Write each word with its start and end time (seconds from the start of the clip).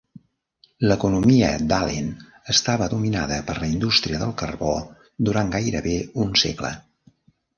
L'economia 0.91 1.49
d'Ahlen 1.71 2.07
estava 2.53 2.87
dominada 2.95 3.37
per 3.51 3.57
la 3.63 3.69
indústria 3.75 4.21
del 4.23 4.33
carbó 4.43 4.73
durant 5.29 5.55
gairebé 5.59 5.97
un 6.25 6.35
segle. 6.45 6.75